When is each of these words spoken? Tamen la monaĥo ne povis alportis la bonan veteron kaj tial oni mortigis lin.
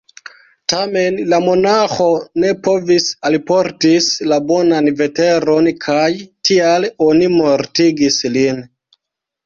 Tamen 0.71 1.19
la 1.33 1.39
monaĥo 1.47 2.07
ne 2.45 2.55
povis 2.69 3.11
alportis 3.31 4.09
la 4.33 4.41
bonan 4.49 4.91
veteron 5.05 5.73
kaj 5.87 6.11
tial 6.51 6.93
oni 7.13 7.33
mortigis 7.39 8.23
lin. 8.39 8.69